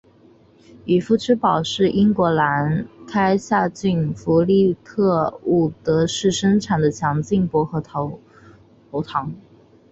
[0.85, 7.79] 渔夫之宝是英国兰开夏郡弗利特伍德市生产的强劲薄荷
[8.89, 9.31] 喉糖。